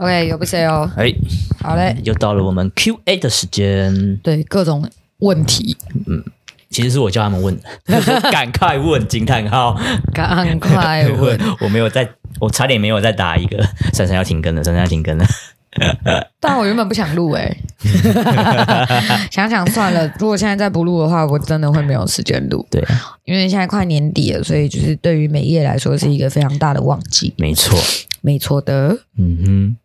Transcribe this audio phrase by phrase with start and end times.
[0.00, 0.90] OK，有不谁哦？
[0.96, 1.12] 哎，
[1.60, 4.16] 好嘞，又到了我们 Q&A 的时间。
[4.22, 4.88] 对，各种
[5.18, 5.76] 问题，
[6.06, 6.24] 嗯，
[6.70, 9.78] 其实是我叫他们问的， 赶快问惊叹号，
[10.14, 11.38] 赶快问。
[11.60, 12.08] 我没有在，
[12.40, 15.26] 我差点没有再打一个，珊珊要停更了，珊珊要停更了。
[16.40, 22.66] 但我原本不想录哎、欸，想想算了，如果现在再不录的话，我真的会没有时间录。
[22.70, 22.82] 对，
[23.24, 27.34] 因为现在快年底了，所以就是对于美业来说是一个非常大的旺季。
[27.36, 27.78] 没错，
[28.22, 28.96] 没错的。
[29.18, 29.76] 嗯哼。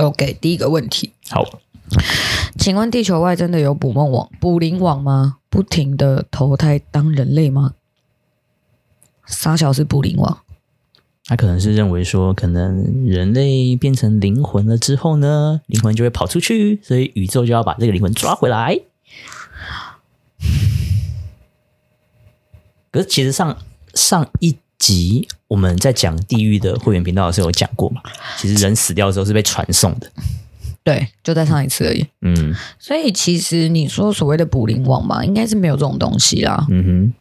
[0.00, 1.12] OK，第一个问题。
[1.28, 1.44] 好，
[2.58, 5.36] 请问地球外真的有捕梦网、捕灵网吗？
[5.50, 7.74] 不停的投胎当人类吗？
[9.26, 10.38] 傻小是捕灵网。
[11.26, 18.80] 他可能是认为说，可能人类变成灵魂了之后呢，灵魂就会跑出去，所以宇宙就要把这个灵魂抓回来。
[22.90, 23.56] 可是其实上
[23.94, 28.00] 上一集我们在讲地狱的会员频道的时候有讲过嘛，
[28.36, 30.10] 其实人死掉之后是被传送的。
[30.82, 32.04] 对，就在上一次而已。
[32.22, 36.66] 嗯，所以其实你说所谓的捕灵网嘛，应该是没有这种东西啦。
[36.68, 37.14] 嗯哼。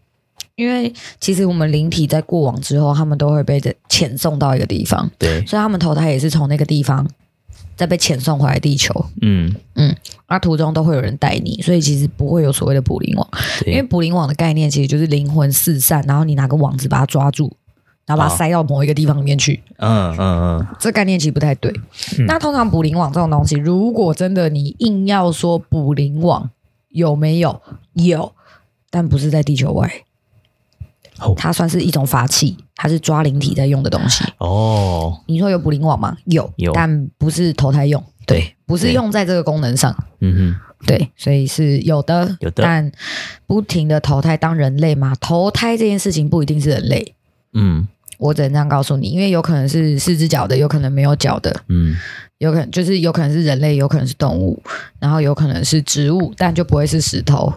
[0.55, 7.07] 因为其实我们灵体在过往之后，他们都会被遣送到一个地方，对，所以他们投胎也是从那个地方
[7.79, 8.93] 再被遣送回来地球。
[9.21, 9.95] 嗯嗯，
[10.27, 13.25] 那途中都会有人带你，所以其实不会有所谓的捕灵网。
[13.65, 17.49] 因为捕灵网的概念其实就是灵魂四散，然后你拿个网子把它抓住，
[18.05, 19.63] 然后把它塞到某一个地方里面去。
[19.77, 21.71] 嗯嗯嗯，这概念其实不太对。
[22.17, 26.49] 嗯、那通常捕灵网这种东西，如果真的你硬要说捕灵网
[26.89, 27.61] 有没有？
[27.93, 28.33] 有，
[28.89, 29.89] 但不是在地球外。
[31.35, 34.23] 它算是一种法器，它是抓灵体在用的东西。
[34.37, 36.17] 哦，你说有捕灵网吗？
[36.25, 38.03] 有，有，但不是投胎用。
[38.25, 39.95] 对，对不是用在这个功能上。
[40.21, 42.63] 嗯哼，对，所以是有的，有的。
[42.63, 42.91] 但
[43.47, 45.15] 不停的投胎当人类嘛？
[45.19, 47.15] 投胎这件事情不一定是人类。
[47.53, 47.87] 嗯，
[48.19, 51.63] 我只能这样告诉你，因为有可能是四只脚的，有可能没有脚的。
[51.69, 51.95] 嗯，
[52.37, 54.61] 有可能就是有可能是人类，有可能是动物，
[54.99, 57.51] 然后有可能是植物，但就不会是石头，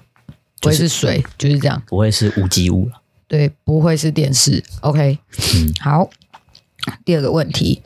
[0.62, 3.02] 不会是水，就是、就是这样，不会是无机物了。
[3.32, 4.62] 对，不会是电视。
[4.82, 5.19] OK，
[5.54, 6.10] 嗯，好。
[7.03, 7.81] 第二个问题，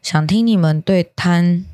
[0.00, 1.64] 想听你们对贪、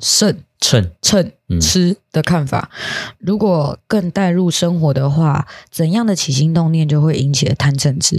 [0.00, 2.70] 嗔、嗔、嗔、吃的看法。
[3.18, 8.18] 如果更带入生活的话，怎样的起心动念就会引起了贪、嗔、痴？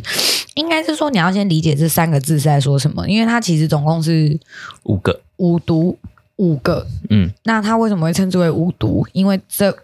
[0.54, 4.40] 应该是说，你要先理解这三个字是在说什么，因为它其实总共是
[4.84, 5.98] 五个五毒，
[6.36, 6.86] 五个。
[7.10, 9.08] 嗯，那它为什么会称之为五毒？
[9.14, 9.76] 因为这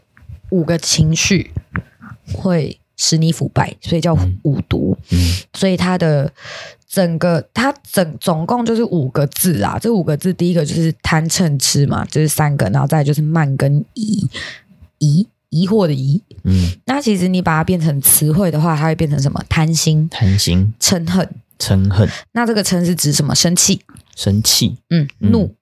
[0.50, 1.50] 五个情绪
[2.32, 2.80] 会。
[2.98, 4.98] 使你腐败，所以叫五毒。
[5.12, 5.18] 嗯，
[5.54, 6.32] 所以它的
[6.88, 9.78] 整个，它整总共就是五个字啊。
[9.80, 14.28] 这五个字，第一个就是贪嗔痴嘛，就是三个，然后再就是慢跟疑，
[15.00, 16.22] 疑疑惑的疑。
[16.44, 19.44] 嗯，那其实你把它变成词汇的话，它会变成什么？
[19.50, 21.30] 贪心、贪心、嗔恨、
[21.60, 22.08] 嗔恨。
[22.32, 23.36] 那这个嗔是指什么？
[23.36, 23.82] 生气、
[24.16, 24.78] 生气。
[24.90, 25.54] 嗯，怒、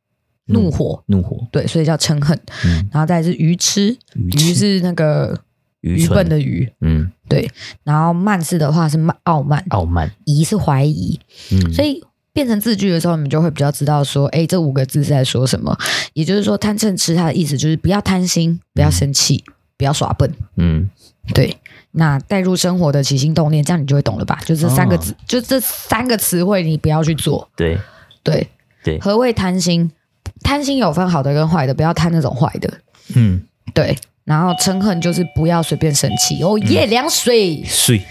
[0.45, 1.47] 怒火、怒火。
[1.51, 2.39] 对，所以叫嗔恨。
[2.65, 5.39] 嗯，然后再是愚痴，愚是那个。
[5.83, 7.49] 愚笨的愚，嗯，对。
[7.83, 10.11] 然后慢是的话是慢，傲慢，傲慢。
[10.25, 11.19] 疑是怀疑，
[11.51, 11.73] 嗯。
[11.73, 12.01] 所以
[12.31, 15.77] 变成字句的时候，你们就会比较知道说，哎，这五个字是在说什么。
[16.13, 20.89] 也就是说，贪嗔痴它的意思就是不要贪心，不要生气，嗯、不要耍笨，嗯，
[21.33, 21.57] 对。
[21.91, 24.39] 那带入生活的起心动念，这样你就会懂了吧？
[24.45, 27.47] 就这三个字，哦、就这三个词汇，你不要去做。
[27.55, 27.77] 对，
[28.23, 28.47] 对，
[28.83, 28.99] 对。
[28.99, 29.91] 何谓贪心？
[30.41, 32.73] 贪心有分好的跟坏的，不要贪那种坏的。
[33.15, 33.41] 嗯，
[33.73, 33.95] 对。
[34.25, 36.41] 然后嗔恨就是不要随便生气。
[36.43, 37.63] 哦耶，凉水。
[37.65, 38.01] 水，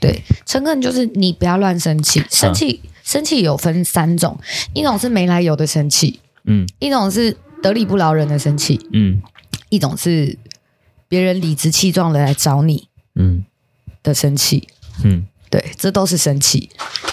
[0.00, 4.38] 对，嗔恨就是你不要乱生气，生气、嗯、生气有分三种，
[4.74, 9.20] 一种是没来由的生气，嗯，一种是得理不饶人的生气，嗯，
[9.68, 10.38] 一种是
[11.08, 13.44] 别人理直气壮的来找你，嗯。
[14.04, 14.66] 的生气，
[15.04, 16.68] 嗯，对，这都是生气。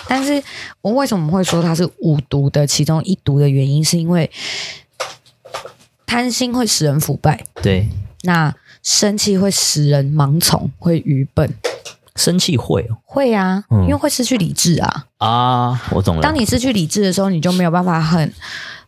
[0.07, 0.41] 但是
[0.81, 4.27] 我为什么会说它是五毒的其中一毒的原因，是因为
[6.07, 7.87] 贪心会使人腐败，对。
[8.23, 8.53] 那
[8.83, 11.53] 生气会使人盲从，会愚笨。
[12.15, 15.05] 生气会哦，会啊，嗯、因为会失去理智啊。
[15.19, 16.21] 啊，我懂了。
[16.21, 18.33] 当你失去理智的时候，你就没有办法很、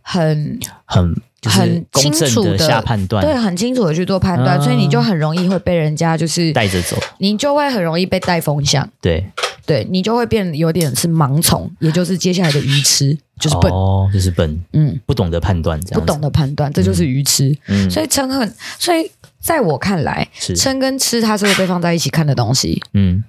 [0.01, 8.86] 很、很、很清楚的下判断，对，很清楚的去做判断，啊、所以你就很容易会被人家就是带着走，你就会很容易被带风向。
[9.00, 9.31] 对，
[9.66, 17.54] 对你就会变有点是盲从，也就是接下来的愚痴，就是笨哦，就是笨，嗯，不懂得判断，这样不懂得判断，这就是愚痴。
[17.68, 19.12] 嗯，所以嗔恨，所以。
[19.42, 22.80] 在我看来，嗔跟痴它是会被放在一起看的东西。
[22.94, 23.24] 嗯，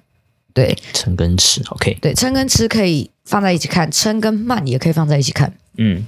[0.53, 1.97] 对，嗔跟痴，OK。
[1.99, 5.51] 对，嗔跟痴可以放在一起看，嗔跟慢也可以放在一起看。
[5.79, 6.05] 嗯，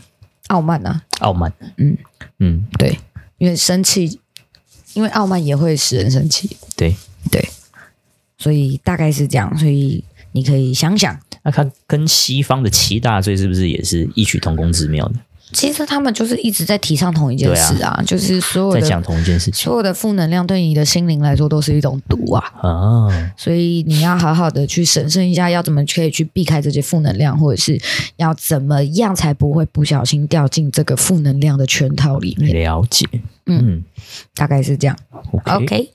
[0.50, 1.02] 傲慢呢？
[1.22, 1.52] 傲慢。
[1.78, 1.98] 嗯
[2.38, 3.00] 嗯，对，
[3.40, 4.20] 因为生气，
[4.94, 6.56] 因为傲慢也会使人生气。
[6.76, 6.96] 对
[7.32, 7.44] 对，
[8.38, 10.04] 所以大概是这样，所以
[10.36, 15.16] 你可以想想，那它跟西方的七大罪是不是也是异曲同工之妙的？
[15.54, 22.44] 其实他们就是一直在提倡同一件事啊，啊就是所有的在讲同一件事情，所有的负能量对你的心灵来说都是一种毒啊。
[22.62, 27.80] 啊，所以你要好好的去审慎一下，要怎么可以去避开这些负能量，或者是
[28.18, 32.52] 要怎么样才不会不小心掉进这个负能量的圈套里面。
[32.52, 33.06] 了解，
[33.46, 33.84] 嗯，嗯
[34.34, 34.98] 大概是这样。
[35.32, 35.64] Okay.
[35.64, 35.92] OK，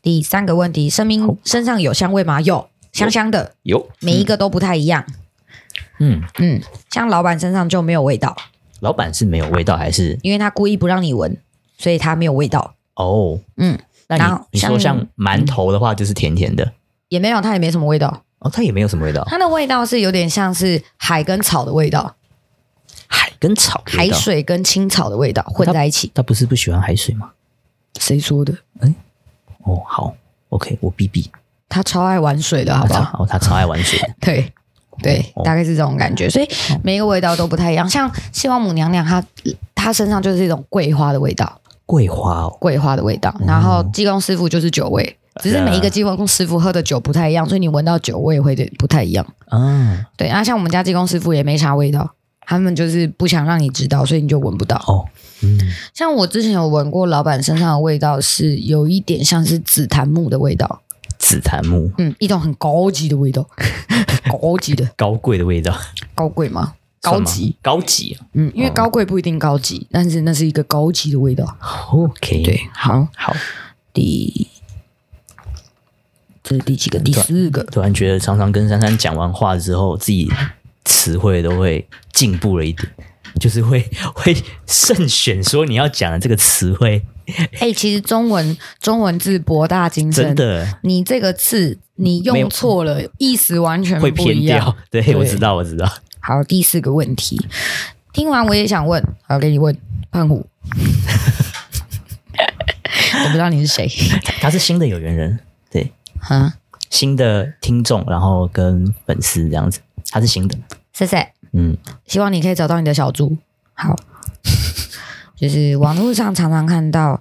[0.00, 2.40] 第三个问题，生命身上有香味吗？
[2.40, 5.04] 有，香香的，有，每一个都不太一样。
[5.98, 6.60] 嗯嗯，
[6.90, 8.34] 像老板身上就没有味道。
[8.80, 11.36] 老板是没有味道，还是因为他故意不让你闻，
[11.76, 12.74] 所以他没有味道。
[12.94, 16.72] 哦，嗯，那你然后你说像馒头的话，就是甜甜的，嗯、
[17.08, 18.22] 也没有，它也没什么味道。
[18.38, 22.14] 哦，它也没有什么味道，它的味道是有点像是海跟草的味道，
[23.08, 26.12] 海跟草，海水跟青草的味道混在一起。
[26.14, 27.32] 他不是不喜欢海水吗？
[27.98, 28.52] 谁说的？
[28.80, 28.94] 哎，
[29.62, 30.14] 哦，好
[30.50, 31.30] ，OK，我逼逼。
[31.74, 33.24] 他超爱玩水的，好不好？
[33.24, 34.52] 哦，他超爱玩水 的，对。
[35.02, 36.48] 对，大概是这种感觉，所以
[36.84, 37.90] 每一个味道都不太一样。
[37.90, 39.20] 像西王母娘娘，她
[39.74, 43.34] 她身上就是一种桂花的味道，桂花哦，桂花的味道。
[43.44, 49.26] 然后济公师傅就是酒味，只是每一个济公师傅喝的酒不太一样，所以你闻到酒味会不太一样。
[49.50, 50.28] 嗯，对。
[50.28, 52.08] 然后像我们家济公师傅也没啥味道，
[52.46, 54.76] 他们就是不想让你知道，所以你就闻不到。
[54.86, 55.04] 哦，
[55.42, 55.58] 嗯。
[55.92, 60.82] 像我之前有闻过老板身上的味道，是有一点像是紫檀木的味道。
[61.24, 63.48] 紫檀木，嗯，一种很高级的味道，
[64.28, 65.74] 高级的，高贵的味道，
[66.14, 66.74] 高贵吗？
[67.00, 71.56] 高级，高级，嗯，因为高贵不一定高级，但是那是一个高级的味道。
[71.90, 73.34] OK，对，好，好，
[73.94, 74.48] 第，
[76.42, 76.98] 这是第几个？
[76.98, 77.64] 第四个。
[77.64, 80.30] 突然觉得，常常跟珊珊讲完话之后，自己
[80.84, 82.86] 词汇都会进步了一点，
[83.40, 84.36] 就是会会
[84.66, 87.02] 慎选说你要讲的这个词汇。
[87.60, 90.78] 哎、欸，其实中文中文字博大精深，真的。
[90.82, 94.00] 你这个字你用错了，意思完全。
[94.00, 94.76] 会偏掉。
[94.90, 95.90] 对，对我知道，我知道。
[96.20, 97.46] 好，第四个问题，
[98.12, 99.76] 听完我也想问，好，给你问
[100.10, 100.46] 胖虎。
[103.24, 103.88] 我不知道你是谁，
[104.40, 105.38] 他是新的有缘人，
[105.70, 105.92] 对，
[106.30, 106.52] 嗯，
[106.90, 109.80] 新的听众，然后跟粉丝这样子，
[110.10, 110.56] 他是新的，
[110.92, 111.76] 谢谢，嗯，
[112.06, 113.36] 希望你可以找到你的小猪。
[113.74, 113.96] 好。
[115.36, 117.20] 就是网络上常常看到，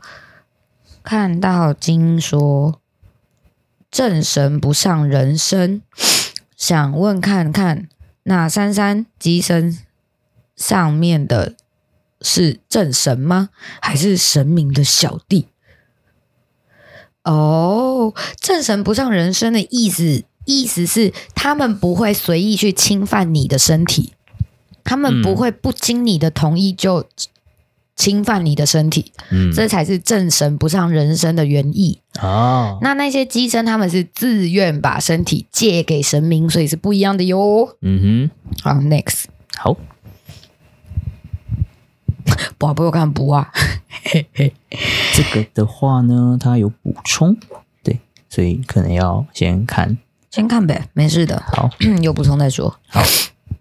[1.04, 2.80] 看到经说
[3.90, 5.82] 正神不上人身，
[6.56, 7.90] 想问看看，
[8.24, 9.80] 那珊珊机身
[10.56, 11.56] 上面的
[12.22, 13.50] 是正神吗？
[13.82, 15.48] 还是神明的小弟？
[17.24, 24.14] 哦，正神不上人身的意思，意思是他们不会随意去侵犯你的身体，
[24.84, 27.08] 他们不会不经你的同意就。
[27.96, 32.80] 侵犯你的身体，嗯，这才是正神不上人身的原意哦。
[32.82, 37.78] 那那些机身他们是自愿把身体借给神明，所以是不一样的哟。
[37.82, 38.30] 嗯
[38.62, 39.26] 哼，好，next，
[39.56, 39.78] 好，
[42.58, 43.52] 不好，不要看不啊。
[45.14, 47.38] 这个的话呢，它有补充，
[47.84, 48.00] 对，
[48.30, 49.98] 所以可能要先看，
[50.32, 51.42] 先看呗，没事的。
[51.48, 51.70] 好，
[52.02, 52.80] 有补充再说。
[52.88, 53.04] 好，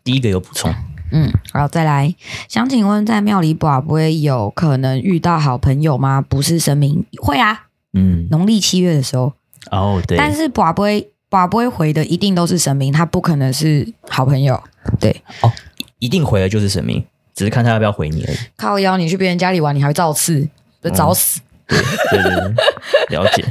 [0.03, 0.75] 第一个有补充。
[1.13, 2.15] 嗯，好，再来，
[2.49, 6.25] 想请问，在庙里卜不会有可能遇到好朋友吗？
[6.27, 9.33] 不是神明会啊，嗯，农历七月的时候，
[9.71, 14.59] 哦，对，但是拔杯拔杯回的一定都是神明，他不可能是好朋友，
[14.99, 15.53] 对，哦，
[15.99, 17.05] 一定回的就是神明，
[17.35, 18.37] 只是看他要不要回你而已。
[18.57, 20.49] 靠腰，你去别人家里玩，你还会造次，
[20.83, 23.45] 就找死，对对对，了解，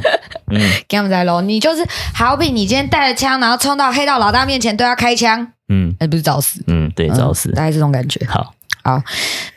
[0.47, 5.53] 嗯，给他们在喽，你就是好比你今天带着枪，然后冲到黑道老大面前对他开枪。
[5.73, 6.61] 嗯，那不是找死？
[6.67, 8.25] 嗯，对，找死，嗯，大概这种感觉。
[8.25, 9.01] 好，好，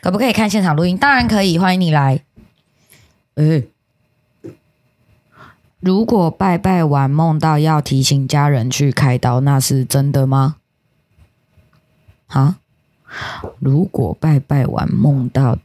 [0.00, 0.96] 可不可以看现场录音？
[0.96, 2.22] 当然可以，欢迎你来。
[3.34, 3.66] 诶，
[5.80, 10.54] 如果拜拜完梦到要提醒家人去开刀，那是真的吗？
[12.28, 12.58] 啊？
[13.58, 15.58] 如果拜拜完梦到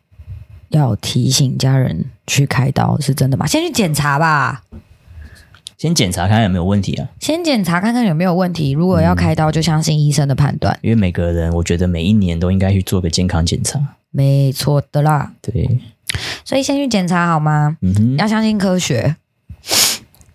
[0.69, 3.45] 要提醒家人去开刀，是真的吗？
[3.45, 4.63] 先去检查吧。
[5.79, 7.07] 先检查看看有没有问题啊！
[7.21, 8.71] 先检查看看有没有问题。
[8.71, 10.77] 如果要开刀，就相信医生的判断。
[10.81, 13.79] 因为每个人，我觉得每一年都应该去做个健康检查。
[14.11, 15.31] 没错的啦。
[15.41, 15.79] 对，
[16.43, 17.77] 所以先去检查好吗？
[17.79, 19.15] 嗯哼，要相信科学。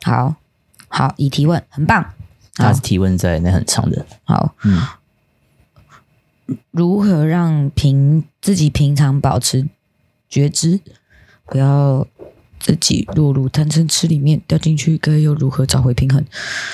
[0.03, 0.37] 好，
[0.89, 2.13] 好，已提问，很棒。
[2.55, 4.07] 他是提问在那很长的。
[4.25, 4.81] 好，嗯，
[6.71, 9.69] 如何让平自己平常保持
[10.27, 10.81] 觉知，
[11.45, 12.07] 不要。
[12.65, 16.25] 自己落入贪嗔痴里面掉进去，该又如何找回平衡？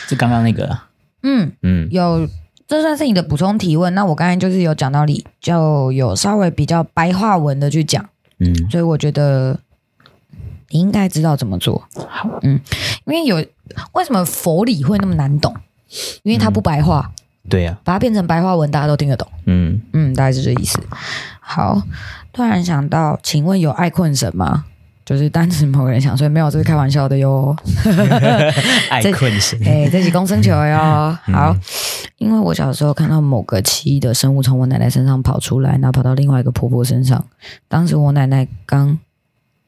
[0.07, 0.79] 是刚刚那个，
[1.25, 2.29] 嗯嗯，有，
[2.69, 3.93] 这算是你的补充提问。
[3.93, 9.59] 那我刚才就是有讲到你，就有稍微比较白话文的去讲，嗯，所以我觉得
[10.69, 11.83] 你应该知道怎么做。
[12.09, 12.61] 好，嗯，
[13.07, 13.45] 因为有
[13.95, 15.53] 为什么佛理会那么难懂？
[16.23, 17.11] 因为它不白话。
[17.43, 19.27] 嗯、对呀、啊，把它变成白话文，大家都听得懂。
[19.47, 20.79] 嗯嗯，大概是这意思。
[21.41, 21.83] 好，
[22.33, 24.67] 突然想到，请问有爱困神吗？
[25.11, 27.57] 就是单纯某个人想睡，没有，这是开玩笑的哟。
[28.91, 31.19] 爱困神， 哎，这是公生球哟。
[31.33, 31.53] 好，
[32.19, 37.27] 因为我小时候看到某个奇异的生物从我奶奶身上跑出来，然后跑到另外一个婆婆身上。
[37.67, 38.97] 当时我奶奶刚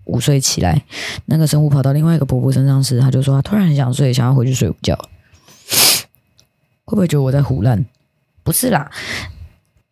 [0.04, 0.84] 午睡起来，
[1.26, 4.96] 那个生物跑到另外一个婆婆身上时，她就说她突然很想睡，想要回去睡午觉。
[6.84, 7.84] 会不会觉得我在胡乱？
[8.44, 8.88] 不是啦。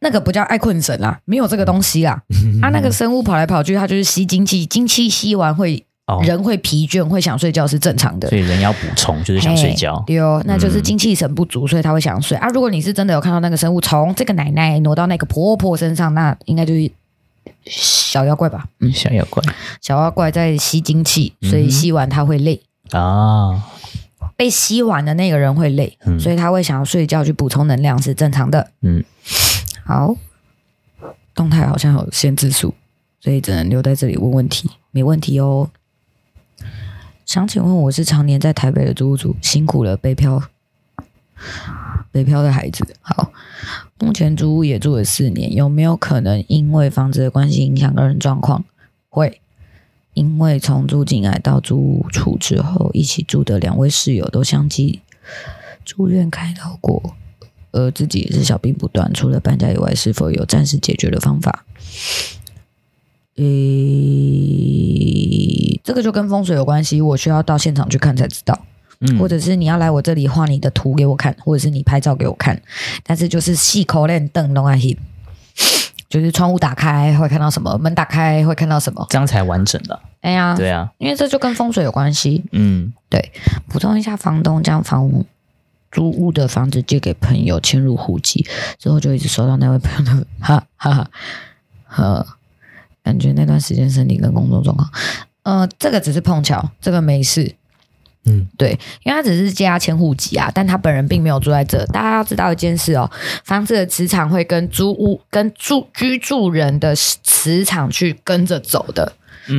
[0.01, 2.23] 那个不叫爱困神啦，没有这个东西啦。
[2.63, 8.29] 啊， 那个生物跑来跑去，它就是吸精气，精气吸完会、哦、人会疲倦，会想睡觉是正常的。
[8.29, 10.03] 所以人要补充，就是想睡觉。
[10.07, 12.49] 对哦，那就是精气神不足，所以他会想睡、嗯、啊。
[12.49, 16.91] 如果你是真的有看到那个生物从这个奶奶挪到那个婆婆身上，那应该就是
[17.67, 18.65] 小妖怪吧？
[18.81, 19.43] 嗯，小妖怪，
[19.83, 22.61] 小妖怪在吸精气，所以吸完他会累
[22.93, 23.63] 啊。
[24.37, 28.71] 被吸完的那个人会累，嗯、所以他会想要睡觉去补充能量是正常的。
[28.81, 29.05] 嗯。
[29.85, 30.15] 好，
[31.35, 32.75] 动态好像有限制数，
[33.21, 35.71] 所以只能留在这里问问题，没问题哦。
[37.27, 40.43] 想请问，我是常年在台北的租屋主，辛苦了，北漂，
[42.11, 42.85] 北漂的孩子。
[43.01, 43.33] 好，
[44.01, 48.65] 目前租屋也住了四年，有没有可能因为房子的关系影响个人状况？
[49.09, 49.41] 会，
[50.15, 55.01] 因为从住进来到租屋处之后，一起住的两位室友都相继
[55.85, 57.15] 住院开刀过。
[57.73, 61.65] 呃，自己也是小病不断，除了搬家以外，是否有暂时解决的方法？
[63.37, 63.45] 诶、
[65.75, 68.59] 欸，这个就跟风水有关系，我需要到现场去看才知道。
[69.01, 72.61] 嗯，或者是你要来我这里画你的图给我看，或者是你拍照给我看。
[73.03, 74.95] 但是就是细口链灯弄啊嘿，
[76.09, 79.99] 就是窗户打开会看到什么，门打开会看到什么，这样才完整的。
[80.21, 82.45] 哎呀，对啊，因为这就跟风水有关系。
[82.53, 83.33] 嗯，对，
[83.69, 85.25] 补充一下，房东这样房屋。
[85.91, 88.47] 租屋的房子借给朋友迁入户籍
[88.79, 91.11] 之后，就一直收到那位朋友的哈哈哈，
[91.97, 92.27] 呃，
[93.03, 94.89] 感觉那段时间身体跟工作状况，
[95.43, 97.55] 呃，这个只是碰巧，这个没事，
[98.25, 101.85] 嗯，对，因为他只是借他迁户籍啊，但他本人并没有住在这。
[101.87, 103.11] 大家要知道一件事哦，
[103.45, 109.13] 房子的磁场会跟租屋跟住居住人的磁场去跟着走的。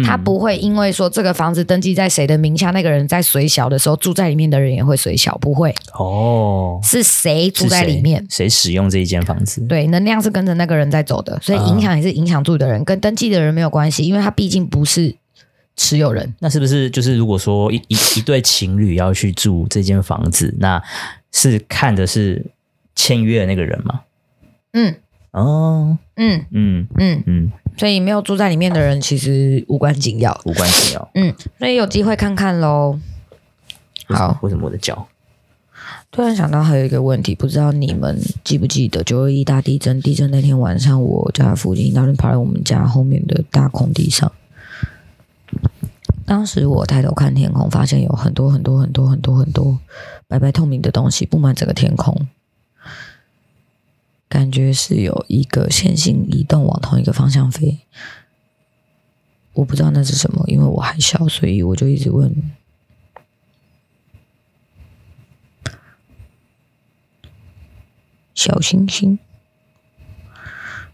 [0.04, 6.80] 他不会因为说这个房子登记在谁的名下，那个人在随小的时候住在里面的人也会随小，不会哦。
[6.84, 9.62] 是谁住在里面，谁使用这一间房子？
[9.68, 15.14] 对，能量是跟着那个人在走的，所以影响也是影响住的人，跟登记的人没有关系，因为他毕竟不是
[15.76, 16.34] 持有人。
[16.40, 20.82] 那是不是就是如果说一一一对情侣要去住这间房子，那
[21.32, 22.46] 是看的是
[22.96, 24.02] 签约的那个人吗？
[24.74, 24.96] 嗯。
[25.32, 25.98] 哦。
[26.16, 27.52] 嗯嗯嗯嗯。
[27.78, 31.12] 所以没有住在里面的人其实无关紧要，无关紧要。
[31.16, 33.00] 嗯，所以有机会看看喽。
[34.08, 35.08] 好，为什么我的脚？
[36.12, 40.02] 突然想到还有一个问题，不知道你们记不记得九二一大地震？
[40.02, 44.30] 地震那天晚上，我家附近有人跑来我们家后面的大空地上。
[46.26, 49.80] 当时我抬头看天空，发现有很多很多很多很多很多
[50.28, 52.28] 白白透明的东西布满整个天空。
[54.32, 57.80] 感觉是有一个线性移动往同一个方向飞，
[59.52, 62.34] 我不知道那是什么，因为我还小，所以我就一直问。
[68.34, 69.20] 小星星，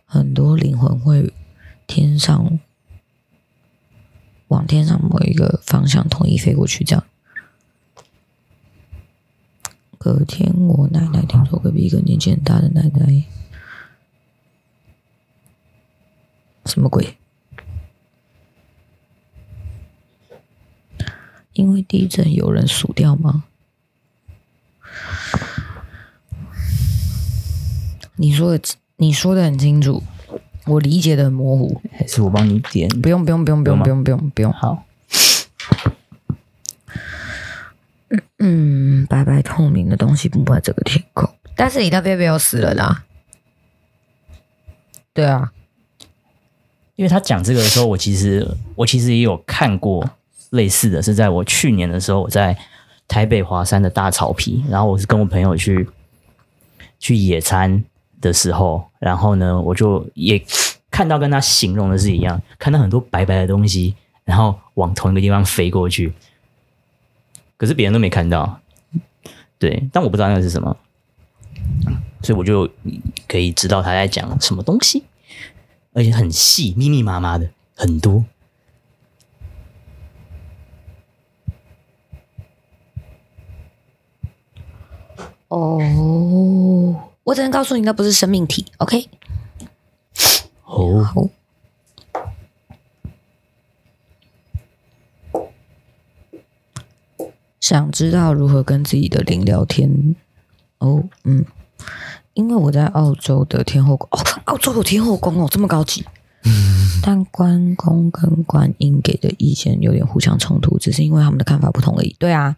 [0.08, 1.32] 很多灵魂会
[1.86, 2.58] 天上
[4.48, 7.06] 往天上某一个方向统一飞过去，这样。
[10.08, 13.26] 隔天，我奶奶听说隔壁一个年纪很大的奶奶，
[16.64, 17.18] 什么鬼？
[21.52, 23.44] 因为地震有人死掉吗？
[28.16, 28.64] 你说的，
[28.96, 30.02] 你说的很清楚，
[30.68, 31.82] 我理解的很模糊。
[31.92, 32.88] 还是我帮你点？
[33.02, 34.54] 不用，不用，不用，不用，不用，不用，不用。
[34.54, 34.87] 好。
[38.40, 43.04] 嗯，白白透明的东西布满这个天空，但是你那边没有死人啦。
[45.12, 45.52] 对啊，
[46.96, 50.08] 因为他讲这个的时候，我其实我其实也有看过
[50.52, 52.56] 类似的是，在我去年的时候，我在
[53.08, 55.90] 台北华山的大草皮，然后我是跟我朋友去
[57.00, 57.84] 去野餐
[58.22, 60.40] 的时候，然后呢，我就也
[60.92, 66.14] 看到跟他形容的是一样，看到很多白白的东西，然后往同一个地方飞过去。
[67.58, 68.62] 可是别人都没看到，
[69.58, 70.78] 对，但我不知道那个是什么，
[72.22, 72.70] 所以我就
[73.28, 75.04] 可以知道他在讲什么东西，
[75.94, 78.24] 而且很细，密密麻麻的，很多。
[85.48, 85.80] 哦，
[87.24, 88.66] 我只能告诉你，那不是生命体。
[88.78, 89.10] OK。
[90.66, 91.30] 哦。
[97.60, 100.16] 想知道如何跟自己的灵聊天？
[100.80, 101.44] 哦，嗯，
[102.34, 106.06] 因为我在澳洲的天后宫哦，澳洲有天后宫哦，这么高级。
[107.04, 112.16] 但关公跟观音给的意见有点互相冲突，只是因为他们的看法不同而已。
[112.18, 112.56] 对啊，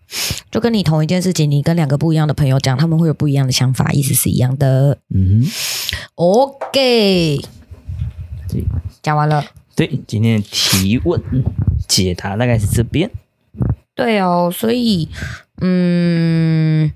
[0.51, 4.97] 就跟你同一件事情，你跟两个不一样的朋友讲，他们会有不一样的想法，意思是一样的。
[5.09, 5.43] 嗯
[6.15, 7.39] ，OK，
[9.01, 9.43] 讲完了。
[9.75, 11.21] 对，今天的提问
[11.87, 13.09] 解答大概是这边。
[13.99, 15.09] 对哦，所以，
[15.59, 16.89] 嗯。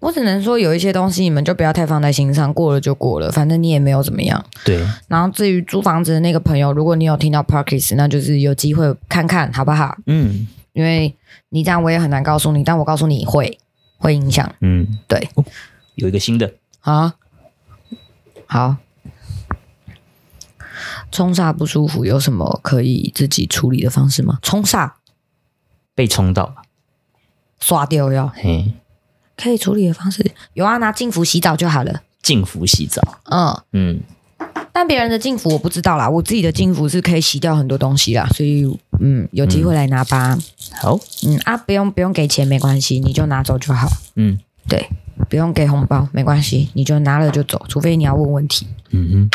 [0.00, 4.44] 我只能说，有一些东西你们就不要太放在心上，过了就过了，反正你也没有怎么样。
[4.62, 4.86] 对。
[5.08, 9.96] 然后至于租房子的那个朋友，如果你有听到 Podcast，那就是有机会看看好不好？
[10.04, 10.46] 嗯。
[10.74, 11.14] 因为
[11.48, 13.58] 你这样我也很难告诉你，但我告诉你会
[13.96, 14.54] 会影响。
[14.60, 15.30] 嗯，对。
[15.34, 15.44] 哦，
[15.94, 17.14] 有一个新的啊，
[18.46, 18.76] 好。
[21.10, 24.38] 冲煞不舒服，有什么可以自己处理的方式吗？
[24.42, 24.92] 冲煞
[25.96, 26.54] 被冲到，
[27.58, 28.28] 刷掉要。
[28.28, 28.72] 嘿。
[29.36, 30.24] 可以处理的方式
[30.54, 32.00] 有啊，拿净服洗澡就好了。
[32.22, 34.00] 净服洗澡，嗯嗯，
[34.72, 38.64] 但别人的净服我不知道啦，我自己的净服是可以洗掉很多东西啦，所以
[38.98, 40.32] 嗯，有机会来拿吧。
[40.32, 40.42] 嗯、
[40.80, 43.86] 好，嗯啊，不用不用给钱没关系，你就拿走就好。
[44.14, 44.88] 嗯，对，
[45.28, 48.66] 不用给红包没关系，你就拿了就走，除非你要问问题。
[48.88, 49.28] 嗯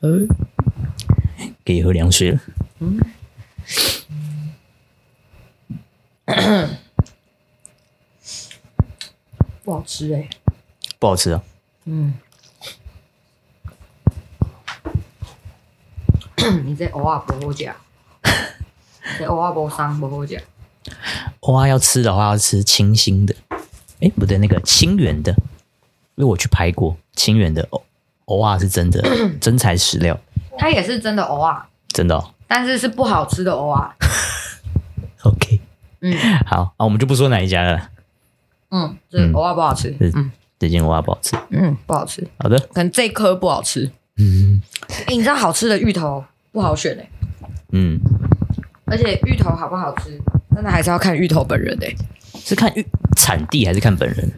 [0.00, 2.40] 哼，呃，给喝凉水了。
[6.26, 6.76] 嗯。
[9.64, 10.28] 不好吃哎、欸，
[10.98, 11.40] 不好吃啊。
[11.84, 12.14] 嗯，
[16.64, 17.64] 你这蚵仔不好吃，
[19.18, 20.42] 这蚵仔不生不好吃。
[21.40, 23.32] 蚵仔要吃的话，要吃清新的。
[24.00, 25.30] 哎，不对，那个清远的，
[26.16, 27.80] 因为我去拍过清远的蚵
[28.26, 29.00] 蚵仔是真的
[29.40, 30.18] 真材实料。
[30.58, 34.08] 它也是真的蚵仔，真的、哦，但是是不好吃的蚵仔。
[36.02, 37.90] 嗯，好啊，我们就不说哪一家了。
[38.70, 39.96] 嗯，这蚵仔不好吃。
[40.00, 41.36] 嗯，这件蚵仔不好吃。
[41.50, 42.26] 嗯，不好吃。
[42.38, 43.90] 好的，可能这颗不好吃。
[44.16, 44.60] 嗯，
[45.06, 47.08] 哎，你知道好吃的芋头不好选哎。
[47.70, 47.98] 嗯，
[48.86, 50.20] 而且芋头好不好吃，
[50.54, 51.94] 真的还是要看芋头本人哎。
[52.34, 52.84] 是看芋
[53.16, 54.32] 产地还是看本人？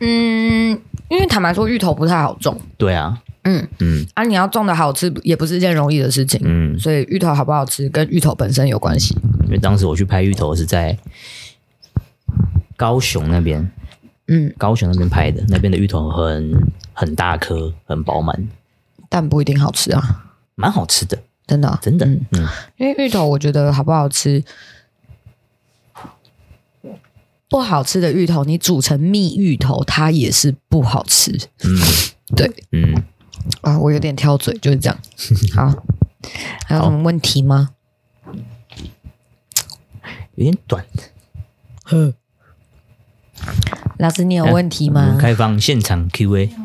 [0.00, 2.60] 嗯，因为坦白说，芋头不太好种。
[2.76, 3.22] 对啊。
[3.42, 6.40] 嗯嗯，啊，你要种的好吃，也不是一件容易的事情。
[6.44, 9.16] 嗯，所以芋头好不好吃，跟芋头本身有关系。
[9.44, 10.98] 因为当时我去拍芋头是在。
[12.78, 13.70] 高雄那边，
[14.28, 16.52] 嗯，高雄那边拍的，那边的芋头很
[16.92, 18.48] 很大颗，很饱满，
[19.08, 21.16] 但不一定好吃啊，蛮好吃的，
[21.46, 24.44] 真的，真的，嗯，嗯，因为芋头，我觉得好不好吃，
[27.48, 31.30] 不好吃的芋头，你煮成蜜芋头，它也是不好吃，
[31.62, 31.78] 嗯，
[32.36, 33.04] 对，嗯，
[33.60, 34.98] 啊，我有点挑嘴，就是这样，
[35.54, 35.84] 好，
[36.66, 37.70] 还有什么问题吗？
[40.34, 40.84] 有点短，
[41.84, 42.14] 呵。
[43.98, 45.16] 老师，你有问题吗？
[45.16, 46.50] 啊、开放现场 Q&A。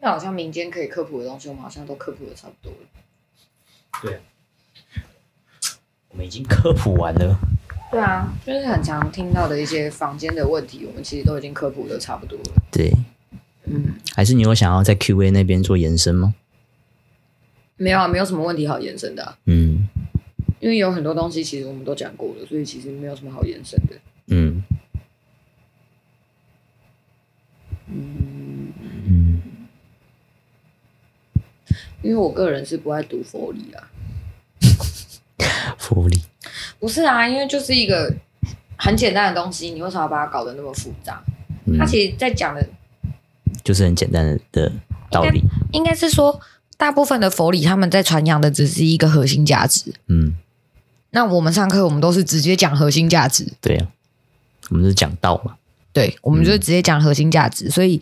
[0.00, 2.78] 那好像民间可以科普的东西，我们好像都科普的差不多了。
[4.02, 4.20] 对，
[6.10, 7.38] 我们已经科普完了。
[7.90, 12.62] 对啊，就是很常听到的一些房间的问题，我们其实都已经科普的差不多了。
[12.72, 12.92] 对，
[13.64, 16.34] 嗯，还是你有想要在 Q&A 那边做延伸吗？
[17.76, 19.38] 没有啊，没有什么问题好延伸的、啊。
[19.46, 19.88] 嗯，
[20.60, 23.96] 因为有很多东西其实我们都讲过了，所以其实没有什么好延伸的。
[24.26, 24.62] 嗯。
[27.86, 28.72] 嗯
[29.06, 29.42] 嗯，
[32.02, 33.90] 因为我个人是不爱读佛理啊。
[35.78, 36.22] 佛理
[36.84, 38.14] 不是啊，因为就是一个
[38.76, 41.18] 很简单的东西，你为什么要把它搞得那么复杂？
[41.64, 42.62] 嗯、它其实在讲的，
[43.64, 44.70] 就是很简单的的
[45.10, 45.42] 道理。
[45.72, 46.38] 应该是说，
[46.76, 49.94] 大部分的佛理他们在传扬的只是一个核心价值。
[50.08, 50.34] 嗯，
[51.12, 53.50] 那我们上课我们都是直接讲核心价值。
[53.62, 55.54] 对呀、啊，我们是讲道嘛。
[55.94, 57.98] 对，我们就直接讲核心价值，嗯、所以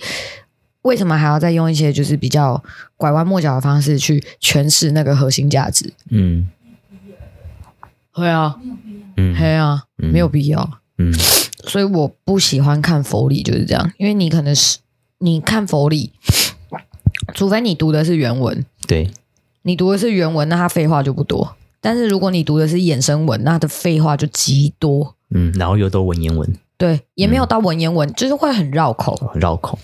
[0.83, 2.61] 为什么还要再用一些就是比较
[2.97, 5.92] 拐弯抹角的方式去诠释那个核心价值？
[6.11, 6.49] 嗯，
[8.12, 8.57] 会啊，
[9.16, 10.79] 嗯，会啊，没有必要。
[10.98, 11.12] 嗯，
[11.66, 14.79] 所以我不喜欢看佛理就是这样，因为你可能是
[15.18, 16.12] 你看佛理，
[17.35, 19.11] 除非你读的是原文，对，
[19.62, 25.14] 你读的是原文，那它废话就不多；但是如果你读的是衍生文，那它的废话就极多。
[25.31, 26.55] 嗯，然后又都文言文。
[26.77, 29.79] 对，也没有到文言文，嗯、就是会很绕口，绕口。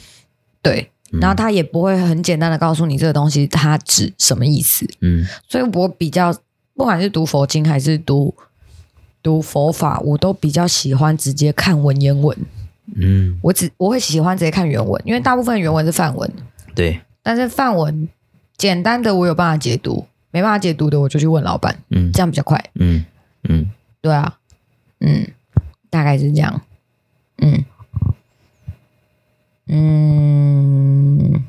[0.60, 4.86] 对，嗯、然后他也不会很简单的告诉你这个东西它指什么意思。
[5.00, 6.34] 嗯，所以我比较
[6.78, 8.32] 不管是读佛经还是读
[9.20, 12.38] 读读佛法，我都比较喜欢直接看文言文。
[12.94, 16.32] 嗯，我只我会喜欢直接看原文，因为大部分原文是范文。
[16.76, 18.08] 对，但是范文
[18.56, 21.82] 简单的我有办法解读，没办法解读的我就去问老板。
[21.88, 22.64] 嗯，这样比较快。
[22.74, 23.04] 嗯
[23.42, 24.38] 嗯，对啊，
[25.00, 25.26] 嗯，
[25.90, 26.62] 大概是这样。
[27.38, 27.64] 嗯
[29.66, 31.44] 嗯，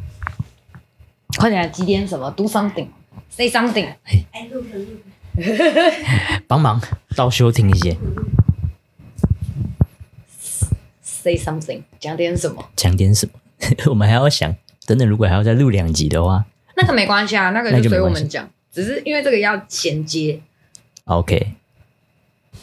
[1.38, 3.94] 快点来几点什么？Do something，say something。
[4.32, 5.00] 哎，录了录了。
[6.48, 6.82] 帮忙
[7.16, 7.98] 倒休听一些。
[11.02, 12.70] Say something，讲点什么？
[12.76, 13.34] 讲点什么？
[13.88, 18.50] 我们还要想，等等，如果还要再录两集的话， 那个没关系啊，那个就随我们讲。
[18.72, 20.42] 只是因为这个要衔接。
[21.06, 21.54] OK。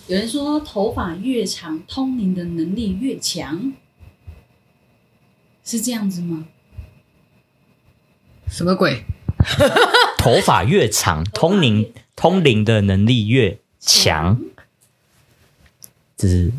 [0.07, 3.73] 有人说，头发越长，通灵的能力越强，
[5.65, 6.47] 是这样子吗？
[8.49, 9.05] 什么鬼？
[10.27, 14.41] 头发越长，通灵通灵的能力越强。
[16.17, 16.51] 这是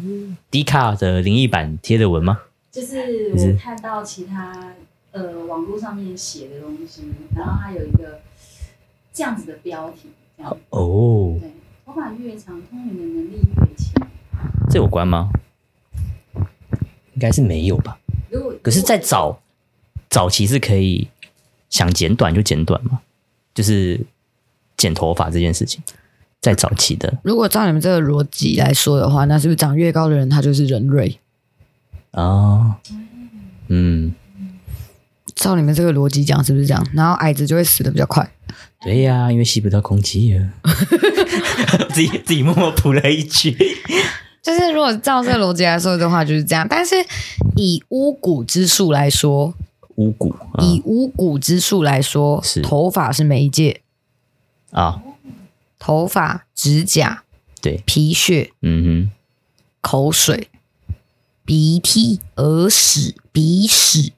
[0.50, 2.40] D 卡的灵异版贴的文吗？
[2.72, 4.74] 就是我看到其他
[5.12, 8.22] 呃网络上面写的东西，然后它有一个
[9.12, 11.52] 这样子的标题，这样哦，对，
[11.86, 14.08] 头发越长，通灵的能力越强，
[14.70, 15.30] 这有关吗？
[17.16, 18.00] 应该是没有吧。
[18.30, 19.42] 如果可是，在早
[20.10, 21.10] 早期是可以
[21.70, 23.02] 想剪短就剪短吗？
[23.58, 24.00] 就是
[24.78, 25.82] 剪头发这件事情。
[26.40, 31.20] 在早期的，如果照你们这个逻辑来说的话，那是不是长越高的人，他就是人瑞？
[32.12, 32.76] 哦，
[33.70, 34.14] 嗯，
[35.36, 36.88] 照你们这个逻辑讲，是不是这样？
[36.94, 38.32] 然后矮子就会死的比较快。
[38.82, 40.54] 对呀、啊，因为吸不到空气呀。
[41.90, 43.52] 自己自己默默补了一句，
[44.44, 46.66] 就是如果照这个逻辑来说的话，就是这样。
[46.70, 46.96] 但是
[47.56, 49.56] 以巫蛊之术来说，
[49.98, 53.82] 巫蛊、嗯、以巫蛊之术来说，是头发是媒介
[54.72, 55.04] 啊。
[55.80, 57.24] 头发、指甲、
[57.62, 59.12] 对皮屑、嗯哼、
[59.80, 60.50] 口水、
[61.46, 64.12] 鼻涕、耳屎、鼻屎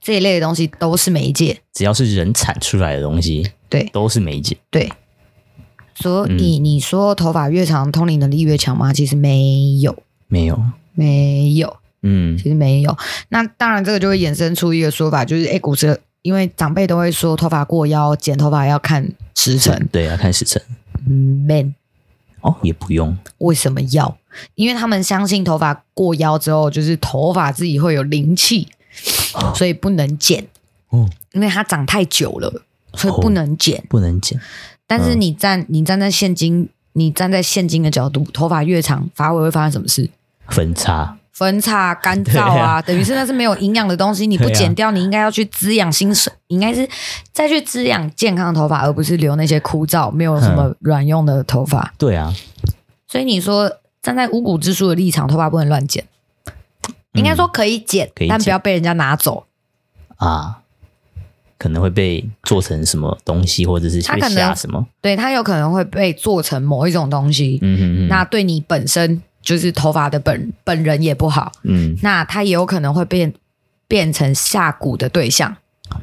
[0.00, 1.60] 这一类的东西都是媒介。
[1.74, 4.56] 只要是人产出来的东西，对，都是媒介。
[4.70, 4.90] 对，
[5.94, 8.92] 所以你说头发越长，通灵能力越强吗？
[8.92, 10.58] 其实没有，没有，
[10.94, 11.76] 没有。
[12.02, 12.96] 嗯，其实没有。
[13.28, 20.62] 那当然，这个就会衍生出一个说法，就是哎，古时因为长辈都会说，头发过腰剪头发要看时辰，对，要看时辰。
[21.04, 21.74] man
[22.42, 23.16] 哦，也不用。
[23.38, 24.16] 为什么要？
[24.54, 28.68] 因为他们相信头发过腰之后，就是头发自己会有灵气，
[29.34, 30.46] 哦、所以不能剪。
[30.88, 32.62] 哦，因为它长太久了，
[32.94, 34.40] 所以不能剪，哦、不能剪。
[34.86, 40.10] 但是你站，嗯、你站在现今，你站在现今的角度，头发越长，发尾会发生什么事？
[40.48, 41.18] 分叉。
[41.32, 46.86] 分叉干燥啊，啊等于是那是没有营养的东西，你不剪掉，你应该要去滋养新生，应该是
[47.32, 51.94] 再去滋养健康的头发，而不是留那些枯燥、没有什么卵用的头发。
[51.96, 52.32] 对啊，
[53.08, 56.04] 所以你说站在五谷之术的立场，头发不能乱剪，
[57.14, 59.46] 应该说可以剪，但不要被人家拿走
[60.16, 60.58] 啊，
[61.56, 67.58] 可能会被做成什么东西，或者是他可能什么，对他有可能会被做成某一种东西。
[67.62, 69.22] 嗯哼哼，那对你本身。
[69.42, 73.32] 就是头发的本本人也不好，嗯，那他也有可能会变
[73.88, 75.54] 变成下蛊的对象，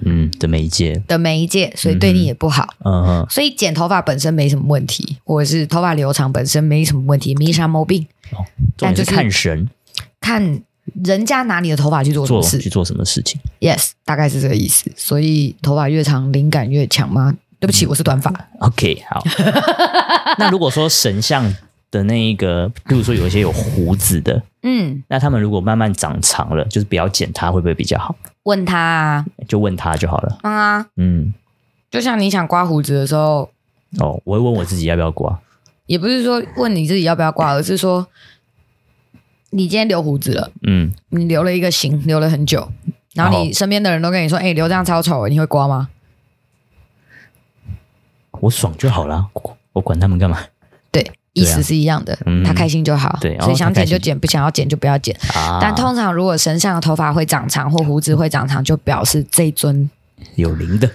[0.06, 8.46] 嗯的媒介的媒介，所以对你也不好，嗯哼，所以剪头发本身没什么问题，或者是头发留长本身没什么问题，没啥毛病，哦，
[8.78, 9.70] 但就是看神，
[10.20, 10.62] 看
[11.04, 17.36] 人家拿你的头发去做什么事，去做什么事情，yes，大概是这个意思，所以头发越长灵感越强吗？
[17.60, 19.24] 对不起，我是短发，OK，好，
[20.38, 21.54] 那如果说神像。
[21.92, 28.16] 的那一个，比如说有一些有胡子的，嗯，那他们如果慢慢长长了，就是不要剪它，会不会比较好？
[28.44, 30.38] 问他啊，就问他就好了。
[30.44, 31.34] 啊，嗯，
[31.90, 33.50] 就像你想刮胡子的时候，
[34.00, 35.40] 哦，我会问我自己要不要刮，
[35.88, 38.08] 也不是说问你自己要不要刮，而是说
[39.50, 42.72] 你今天留胡子了，嗯，你留了一个型，留了很久，
[43.16, 45.90] 然后你身边的人都跟你说，哎、欸，留这样超丑，你会刮吗？
[48.42, 49.30] 我爽就好了，
[49.74, 50.40] 我管他们干嘛？
[50.92, 51.12] 对。
[51.40, 55.16] 意思是一样的，他开心就好，对，所以想剪就剪，不想要剪就不要剪。
[55.34, 59.90] 啊、但通常如果神像的头发会长长或胡子会长长，就表示这尊
[60.36, 60.90] 有灵的。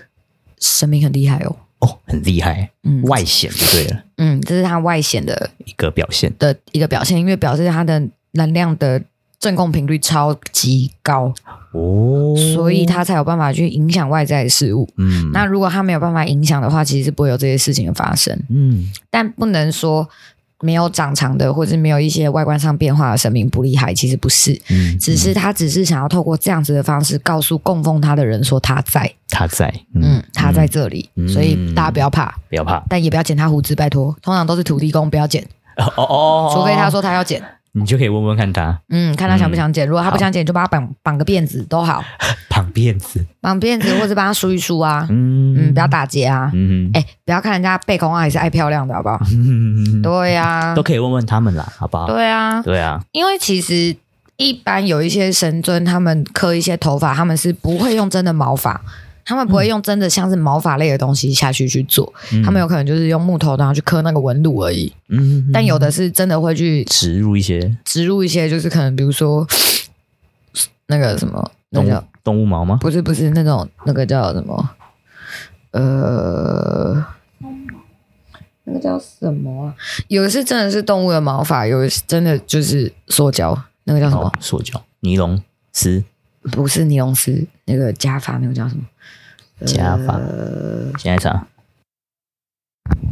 [0.60, 6.32] 神明很厉害哦，哦，很厉害，嗯，外显就对了，嗯，这是他外显的一个表现。
[6.38, 8.02] 的一个表现，因为表示他的
[8.32, 9.02] 能量的
[9.38, 11.34] 振共频率超级高。
[11.72, 14.88] 哦，所以他才有办法去影响外在的事物。
[14.96, 18.34] 嗯，那如果他没有办法影响的话，其实是不会有这些事情的发生。
[18.48, 20.08] 嗯，但不能说
[20.64, 24.58] 没有长长的，或者没有一些外观上变化的神明不厉害，其实不是。
[24.70, 31.10] 嗯，只是他只是想要透过这样子的方式，告诉供奉他的人说他在，他在，嗯，嗯，他在这里。
[31.16, 34.16] 嗯，所以大家不要怕，不要怕，但也不要剪他胡子，拜托。
[34.22, 35.46] 通常都是土地公，不要剪。
[35.76, 37.42] 哦哦，除非他说他要剪，
[37.76, 39.86] 你就可以问问看他，嗯，看他想不想剪。
[39.86, 42.02] 如果他不想剪，就帮他绑绑个辫子都好，
[42.48, 49.20] 绑辫子，绑辫子，或者帮他梳一梳啊，嗯嗯，不要打结啊，嗯，哎，不要看人家背公啊，也是爱漂亮的，好不好？
[49.34, 52.06] 嗯对呀，都可以问问他们啦，好不好？
[52.06, 53.96] 对啊，对啊，因为其实
[54.36, 58.80] 一般有一些神尊，他们刻一些头发，他们是不会用真的毛发。
[59.24, 64.92] 他们不会用真的像是毛发类的东西下去去做，嗯、他们有可能就是用木头然后去刻那个纹路而已。
[65.08, 69.46] 嗯，但有的是真的会去植入一些，植入一些，就是可能比如说
[70.88, 72.78] 那个什么，那叫动动物毛吗？
[72.80, 74.70] 不是，不是那种那个叫什么？
[75.70, 77.04] 呃，
[78.64, 79.74] 那个叫什么啊？
[80.08, 84.24] 有的是真的是动物的毛发，有的是真的就是塑胶，那个叫什么？
[84.26, 86.04] 哦、塑胶尼龙丝。
[86.52, 88.84] 不是尼龙丝，那个假发，那个叫什么？
[89.66, 90.14] 假发。
[90.14, 91.46] 呃、现在查。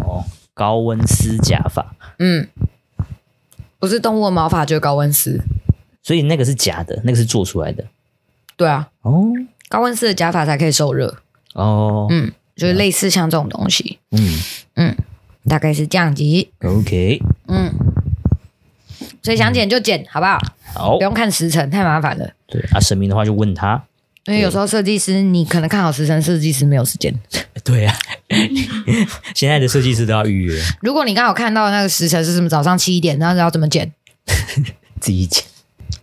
[0.01, 1.97] 哦，高温丝假发。
[2.18, 2.49] 嗯，
[3.79, 5.40] 不是动物的毛发就是高温丝，
[6.03, 7.85] 所以那个是假的，那个是做出来的。
[8.57, 8.90] 对啊。
[9.01, 9.33] 哦。
[9.68, 11.16] 高温丝的假发才可以受热。
[11.55, 12.07] 哦。
[12.11, 13.99] 嗯，就是类似像这种东西。
[14.11, 14.38] 嗯
[14.75, 14.97] 嗯，
[15.49, 16.23] 大概是这样子。
[16.62, 17.23] OK。
[17.49, 17.73] 嗯。
[19.23, 20.39] 所以想剪就剪，好不好？
[20.75, 22.29] 好，不用看时辰，太麻烦了。
[22.47, 23.85] 对啊，神明的话就问他，
[24.27, 27.15] 因为有时候设计师你可能看好时辰，设计师没有时间。
[27.63, 27.95] 对啊，
[29.35, 30.61] 现在的设计师都要预约。
[30.81, 33.93] 如果你刚好看到那个时辰是什么早上七点，那要怎么剪？
[34.99, 35.45] 自己剪。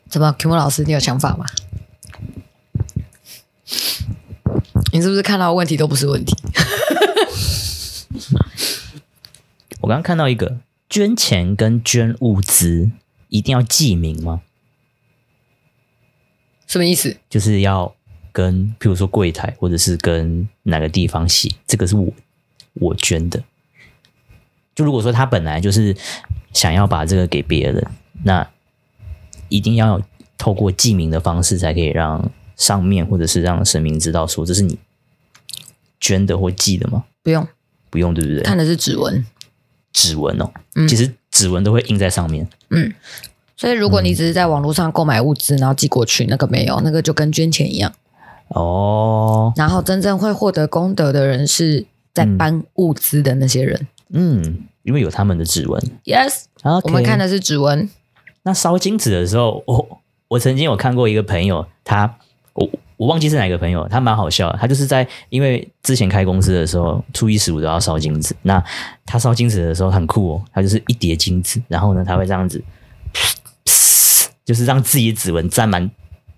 [0.07, 1.45] 怎么？Q 老师，你有想法吗？
[4.93, 6.33] 你是不是看到问题都不是问题？
[9.81, 10.59] 我刚刚看到一个。
[10.89, 12.89] 捐钱跟捐物资
[13.29, 14.41] 一定要记名吗？
[16.67, 17.17] 什么意思？
[17.29, 17.95] 就是要
[18.31, 22.13] 跟，譬如说柜台，或者是跟哪个地方写，这个是我
[22.73, 23.43] 我捐的。
[24.75, 25.95] 就如果说他本来就是
[26.53, 27.85] 想要把这个给别人，
[28.23, 28.47] 那
[29.47, 30.01] 一定要
[30.37, 34.77] 透过记名的方式，才可以让上面或者是让神明知道说这是你
[35.99, 37.05] 捐的或寄的吗？
[37.23, 37.47] 不用，
[37.89, 38.43] 不用，对不对？
[38.43, 39.25] 看的是指纹。
[39.91, 42.45] 指纹哦，嗯、其实指纹都会印在上面。
[42.69, 42.93] 嗯，
[43.55, 47.93] 所以如果你只是在网络上购买物资，然后寄过去，那个没有，那个就跟捐钱一样。
[48.49, 49.53] 哦。
[49.55, 53.87] 然后真正会获得功德的人是在搬物资的那些人。
[54.09, 55.81] 嗯，因为有他们的指纹。
[56.03, 56.43] Yes，、
[56.83, 57.89] 我们看的是指纹。
[58.43, 62.17] 那烧金纸的时候，我我曾经有看过一个朋友，他
[62.53, 62.67] 我。
[62.99, 64.53] 我忘记是哪个朋友，他蛮好笑。
[64.59, 68.35] 他就是在因为之前开公司的时候，初一十五都要烧金子。
[68.41, 68.61] 那
[69.05, 72.61] 他烧金子的时候很酷哦，他就是一叠金子，然后呢，他会这样子，
[74.43, 75.89] 就是让自己的指纹沾满。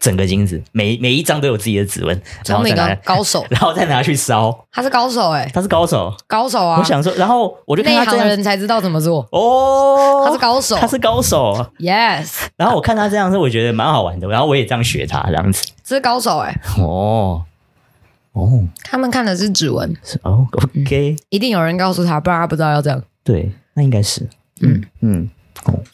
[0.01, 4.65] 整个金子，每每一张都有自己的指纹，然后再拿高手， 然后再拿去烧。
[4.71, 6.79] 他是高手哎、欸，他是高手，高手啊！
[6.79, 9.25] 我想说，然后我就看他这样，内行人才知道怎么做。
[9.31, 10.25] 哦。
[10.25, 12.47] 他是高手，他是高手，Yes。
[12.57, 15.63] 然后我看他这样子，我觉得蛮好玩的，然后我也这样学他这样子。
[15.83, 17.43] 这是高手哎、欸，哦。
[18.33, 23.03] 哦，他们看的是指纹，哦，OK，、嗯、一定有人告诉他，不然他不知道要这样。
[23.23, 24.27] 对，那应该是，
[24.61, 24.81] 嗯。
[25.01, 25.29] 嗯。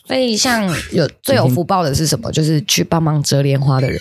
[0.05, 2.31] 所以像有最有福报的是什么？
[2.31, 3.99] 就是去帮忙折莲花的人。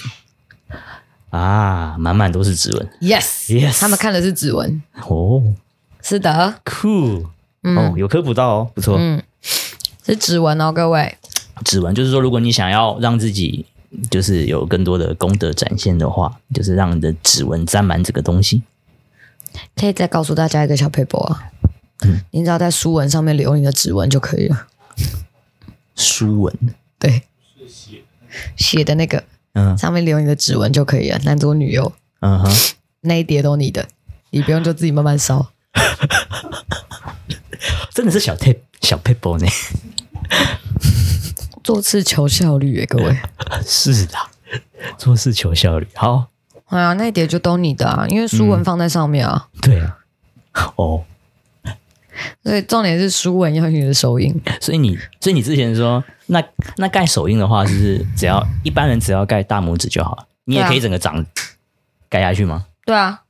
[1.31, 2.89] 啊，满满都是指纹。
[3.01, 4.83] Yes，Yes，他们看的是指纹。
[5.09, 5.43] 哦，
[6.01, 7.27] 是的，Cool。
[7.63, 8.97] 哦，有科普到哦，不错。
[8.97, 9.21] 嗯，
[10.07, 11.19] 是指纹哦，各位。
[11.65, 13.67] 指纹就是说，如果你想要让自己
[14.09, 18.63] 就是有更多的功德展现的话，就是让你的指纹沾满这个东西。
[19.75, 21.51] 可以再告诉大家一个小撇步啊，
[22.05, 24.67] 嗯，你只要在书文上面留你的指纹就可以了。
[25.97, 26.55] 书文，
[26.99, 27.23] 对，
[28.57, 29.25] 写的那个。
[29.59, 31.91] 嗯，上面留你的指纹就可以了，男左女右。
[32.21, 33.89] 嗯哼，那一叠都你的，
[34.29, 35.51] 你不用就自己慢慢烧。
[37.91, 39.47] 真的是小 tip 小 paper 呢，
[41.65, 43.19] 做事求效率耶，各位。
[43.65, 44.19] 是的，
[44.99, 45.89] 做事求效率。
[45.95, 46.27] 好，
[46.67, 49.49] 哎呀，那一叠就都你的啊，因为书文放在上面啊。
[49.55, 49.97] 嗯、对啊。
[50.77, 51.03] 哦。
[52.43, 56.43] 所以重点是书文要你的手印，所以你，所以你之前说，那
[56.77, 61.25] 那盖手印的话，就是只要一般人只要盖大拇指就好了，你也可以整个掌
[62.09, 62.67] 盖下去吗？
[62.85, 63.21] 对啊，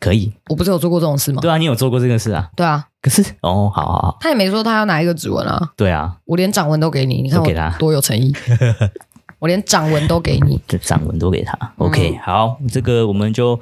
[0.00, 0.32] 可以。
[0.48, 1.40] 我不是有做过这种事吗？
[1.40, 2.50] 对啊，你有做过这个事啊？
[2.56, 2.86] 对啊。
[3.00, 5.72] 可是哦，好好好，他也没说他要哪一个指纹啊。
[5.76, 8.34] 对啊，我连掌纹都给你，你看我多有诚意。
[9.40, 11.58] 我连掌纹都给你，这掌纹都给他。
[11.76, 13.60] OK，好，这个我们就。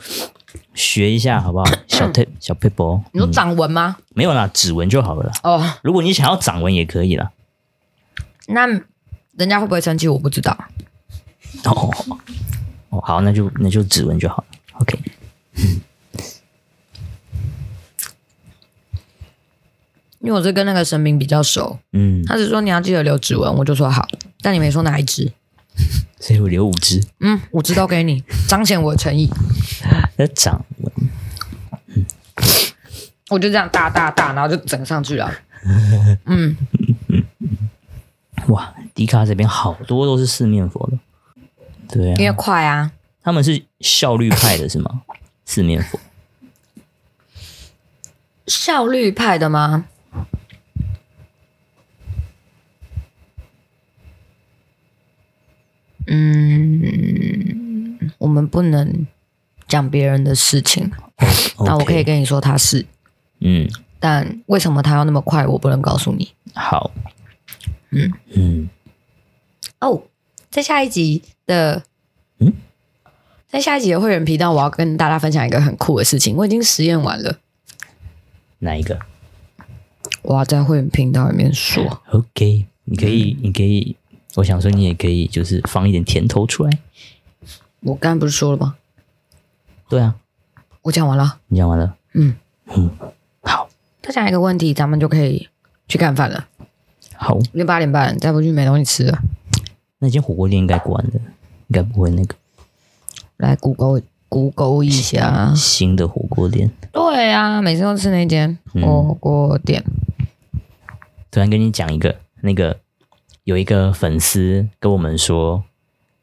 [0.74, 1.64] 学一下好不好？
[1.88, 3.96] 小 tip 小 paper，你说掌纹吗？
[4.14, 5.32] 没有啦，指纹就好了。
[5.42, 7.30] 哦，如果你想要掌纹也可以啦。
[8.48, 10.08] 那人家会不会生气？
[10.08, 10.56] 我不知道。
[11.64, 11.90] 哦
[12.90, 14.44] 哦，好，那就那就指纹就好了。
[14.80, 14.98] OK。
[20.24, 24.06] 因为因为我是跟那个神明比较熟，嗯，他只说你要记得留指纹，我就说好，
[24.40, 25.32] 但你没说哪一只，
[26.20, 29.28] 所以我留五只，嗯，五只都给你，彰显我的诚意。
[30.16, 30.92] 那掌纹，
[31.86, 32.06] 嗯，
[33.30, 35.32] 我就这样大大大，然后就整上去了。
[36.26, 36.56] 嗯，
[38.48, 40.98] 哇，迪卡这边好多都是四面佛的，
[41.88, 45.02] 对啊，因为快啊，他们是效率派的是吗？
[45.44, 45.98] 四面佛。
[48.46, 49.86] 效率派的吗？
[56.06, 59.06] 嗯，我们不能
[59.68, 60.90] 讲别人的事情。
[61.54, 61.64] Okay.
[61.66, 62.84] 那我可以跟你说他是，
[63.38, 63.68] 嗯，
[64.00, 66.32] 但为什么他要那么快，我不能告诉你。
[66.54, 66.90] 好，
[67.90, 68.68] 嗯嗯，
[69.78, 70.02] 哦，
[70.50, 71.84] 在下一集的，
[72.38, 72.52] 嗯，
[73.46, 76.34] 在下一集的会员频道，我要跟大家分享一个很酷的事情。
[76.34, 77.38] 我已经实验完了。
[78.58, 78.98] 哪一个？
[80.22, 82.02] 我要在会员频道里面说。
[82.10, 83.96] OK，你可以，你可以，
[84.34, 86.78] 我想说你也可以，就是放一点甜头出来。
[87.80, 88.76] 我刚才不是说了吗？
[89.88, 90.16] 对啊，
[90.82, 91.38] 我讲完了。
[91.48, 91.96] 你讲完了？
[92.14, 92.36] 嗯
[92.74, 92.90] 嗯，
[93.42, 93.68] 好。
[94.02, 95.48] 再讲一个问题，咱们就可以
[95.88, 96.46] 去干饭了。
[97.14, 99.18] 好，已经八点半，再不去没东西吃了。
[99.98, 102.34] 那间火锅店应该关了，应该不会那个。
[103.36, 104.02] 来，Google。
[104.32, 106.70] Google 一下新的火锅店。
[106.90, 109.84] 对啊，每次都吃那间火锅店。
[109.86, 110.60] 嗯。
[111.30, 112.80] 突然跟你讲一个，那个
[113.44, 115.62] 有一个粉丝跟我们说，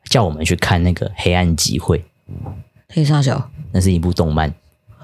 [0.06, 2.00] 叫我们去看那个《黑暗集会》。
[2.90, 4.54] 黑沙小，那是一部动漫。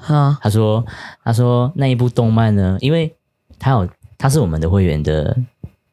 [0.08, 0.86] 啊，他说，
[1.24, 3.14] 他说那一部动漫呢，因为
[3.60, 5.36] 他有他是我们的会员的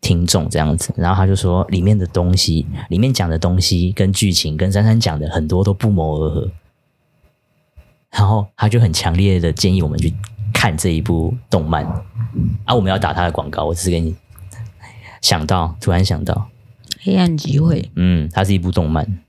[0.01, 6.51] 听众这样子，然后他就说里面的东西，里面讲的东西跟剧情跟珊珊讲的很多都不谋而合。
[8.11, 10.13] 然后他就很强烈的建议我们去
[10.53, 11.83] 看这一部动漫
[12.67, 12.75] 啊！
[12.75, 14.15] 我们要打他的广告，我只是给你
[15.23, 16.51] 想到，突然想到
[17.03, 17.81] 《黑暗集会》。
[17.97, 19.21] 嗯，它是一部动漫。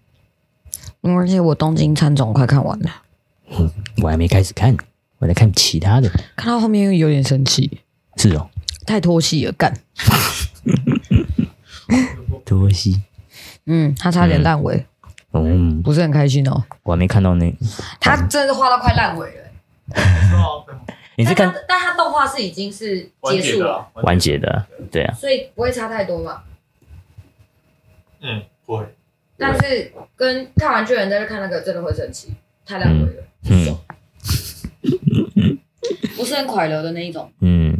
[1.01, 2.89] 而且我东京喰种快看完了，
[3.51, 3.69] 嗯，
[4.01, 4.75] 我还没开始看，
[5.19, 6.09] 我在看其他的。
[6.35, 7.79] 看到后面有点生气，
[8.17, 8.49] 是哦，
[8.85, 9.73] 太拖戏了，干，
[12.45, 13.01] 拖戏。
[13.65, 14.85] 嗯，他差点烂尾。
[15.33, 16.63] 嗯嗯，不是很开心哦。
[16.83, 17.53] 我还没看到那，
[17.99, 19.43] 他真的画到快烂尾了。
[21.15, 21.47] 你是看？
[21.47, 25.13] 但他，但他动画是已经是结束了，完结的，对啊。
[25.13, 26.43] 所以不会差太多嘛。
[28.21, 28.85] 嗯，不会。
[29.37, 32.33] 但是跟看完巨人再去看那个，真的会生气，
[32.65, 33.23] 太烂尾了。
[33.49, 33.77] 嗯。
[36.15, 37.31] 不是很快乐的那一种。
[37.41, 37.77] 嗯。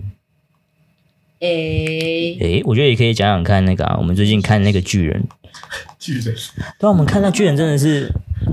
[1.40, 5.24] 诶、欸、诶、欸，我觉得也可以讲讲看那个啊，我们最近看那个巨人。
[6.00, 6.36] 巨人，
[6.80, 8.12] 对啊，我们看那巨人真的是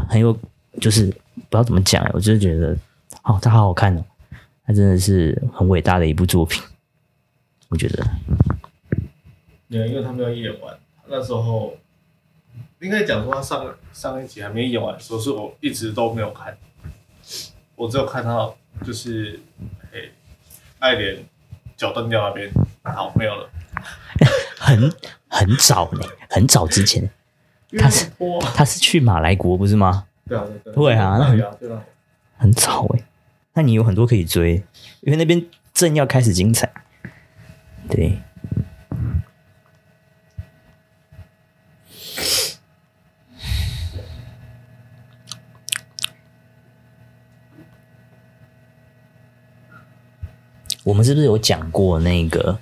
[0.09, 0.37] 很有，
[0.81, 2.77] 就是不知道怎么讲，我就是觉得，
[3.25, 4.05] 哦，他好好看哦，
[4.71, 6.63] 他真的是很伟大的一部作品，
[7.71, 8.07] 我觉得。
[9.69, 10.73] 对，因为他没有演完，
[11.09, 11.77] 那时候
[12.79, 16.57] 应该讲说他上上一集还没演完，所以是我一直都没有看，
[17.75, 19.41] 我只有看到就是，
[19.93, 19.99] 哎，
[20.79, 21.17] 爱莲
[21.77, 22.49] 脚断掉那边，
[22.85, 23.51] 好，没有了。
[24.57, 24.93] 很
[25.27, 27.11] 很早呢，很早之前，
[27.77, 28.09] 他是
[28.55, 30.07] 他是去马来国不是吗？
[30.29, 31.83] 对啊，对啊，那很
[32.37, 33.03] 很早哎，
[33.55, 34.63] 那你有很多可以追，
[35.01, 36.73] 因为那边正要开始精彩。
[37.89, 38.19] 对，
[50.85, 52.59] 我们是不是有讲过那个？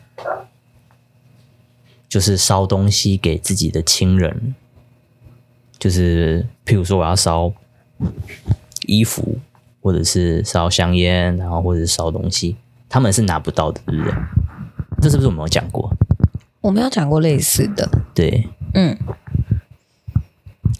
[2.09, 4.55] 就是烧东西给自己的亲人，
[5.79, 7.53] 就是譬如说我要烧
[8.87, 9.39] 衣服，
[9.89, 12.55] 或者是烧香烟，然后或者是烧东西，
[12.91, 14.13] 他们是拿不到的，对不对？
[15.01, 15.91] 这是不是我们有讲过？
[16.61, 17.89] 我没有讲过类似的。
[18.15, 18.95] 对，嗯，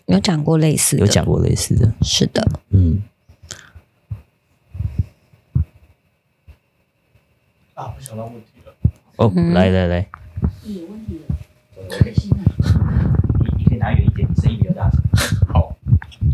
[0.05, 3.03] 有讲过类似的，有讲过类似的，是的，嗯。
[7.73, 8.75] 啊，我想到问题了。
[9.17, 10.07] 哦，嗯、来来来。
[10.65, 12.45] 有问题了，开心啊！
[13.41, 15.01] 你你可以拿远一点，你声音比较大声。
[15.55, 15.75] 好，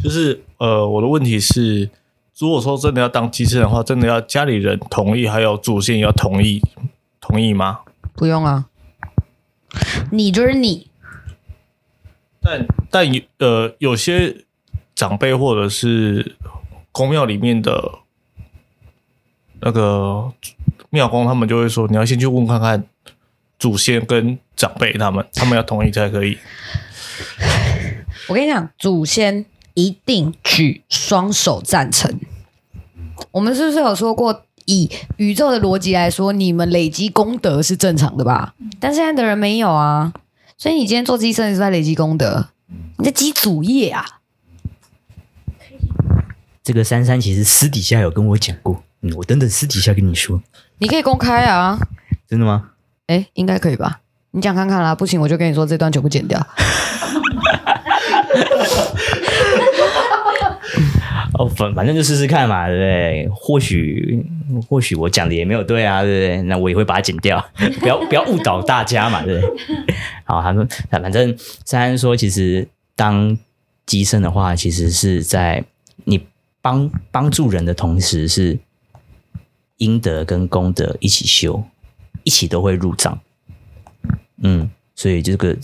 [0.02, 1.88] 就是呃，我的问题是，
[2.38, 6.60] 如果说真的要当机器人的话，真的要家里人同意，还有祖先也要同意，
[7.20, 7.80] 同意吗？
[8.14, 8.66] 不用啊，
[10.10, 10.88] 你就是你。
[12.40, 14.44] 但但有呃，有些
[14.94, 16.36] 长辈或者是
[16.92, 17.98] 宫庙里面的
[19.60, 20.32] 那个
[20.90, 22.84] 庙公，他们就会说，你要先去问看看。
[23.56, 26.36] 祖先跟长辈他们，他们要同意才可以。
[28.28, 32.18] 我跟你讲，祖先一定举双手赞成。
[33.30, 38.54] 我们是不是有说过，以宇宙的逻辑来说，你们累积功德是正常的吧？
[38.80, 40.12] 但现在的人没有啊，
[40.56, 42.48] 所以你今天做乩身也是在累积功德，
[42.98, 44.04] 你在积祖业啊。
[46.62, 50.42] 这个珊珊其实私底下有跟我讲过，嗯，我等等私底下跟你说。
[50.78, 51.78] 你可以公开啊？
[52.26, 52.70] 真的吗？
[53.06, 54.00] 哎，应该可以吧？
[54.30, 56.44] 你讲看看啦，不行我就跟你说这段全部剪掉。
[61.36, 63.28] 哦，反反正就试试看嘛，对不对？
[63.34, 64.24] 或许
[64.68, 66.42] 或许我讲的也没有对啊，对不对？
[66.42, 67.44] 那我也会把它剪掉，
[67.80, 69.94] 不要不要误导大家嘛，对不对？
[70.24, 73.36] 好，他说，反正珊珊说，其实当
[73.84, 75.64] 机身的话，其实是在
[76.04, 76.24] 你
[76.62, 78.56] 帮帮助人的同时，是
[79.78, 81.64] 阴德跟功德一起修，
[82.22, 83.18] 一起都会入账。
[84.42, 85.56] 嗯，所以这个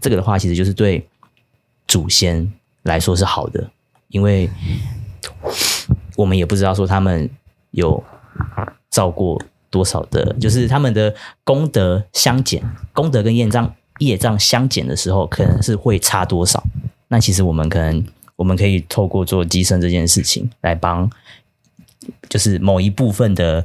[0.00, 1.04] 这个的话，其实就是对
[1.88, 2.48] 祖先
[2.84, 3.68] 来说是好的，
[4.08, 4.48] 因为。
[6.16, 7.28] 我们也不知道说他们
[7.70, 8.02] 有
[8.88, 11.14] 造过多少的，就是他们的
[11.44, 12.62] 功德相减，
[12.92, 16.62] 功德跟业障业障相减的时候，可能是会差多少。
[17.08, 18.04] 那其实我们可能
[18.36, 21.10] 我们可以透过做乩身这件事情来帮，
[22.28, 23.64] 就是某一部分的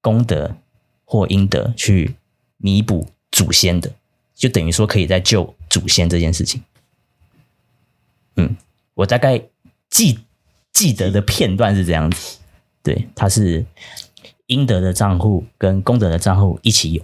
[0.00, 0.56] 功德
[1.04, 2.14] 或阴德去
[2.56, 3.92] 弥补祖先的，
[4.34, 6.62] 就等于说可以在救祖先这件事情。
[8.36, 8.56] 嗯，
[8.94, 9.42] 我大概
[9.90, 10.20] 记。
[10.74, 12.38] 记得的片段是这样子，
[12.82, 13.64] 对，它是
[14.46, 17.02] 阴德的账户跟功德的账户一起有。